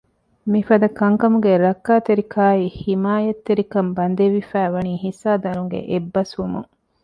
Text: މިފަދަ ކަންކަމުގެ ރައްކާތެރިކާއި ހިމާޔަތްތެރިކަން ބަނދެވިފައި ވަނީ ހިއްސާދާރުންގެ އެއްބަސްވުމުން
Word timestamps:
މިފަދަ 0.51 0.87
ކަންކަމުގެ 0.99 1.53
ރައްކާތެރިކާއި 1.65 2.63
ހިމާޔަތްތެރިކަން 2.81 3.89
ބަނދެވިފައި 3.97 4.69
ވަނީ 4.75 4.93
ހިއްސާދާރުންގެ 5.03 5.79
އެއްބަސްވުމުން 5.91 6.69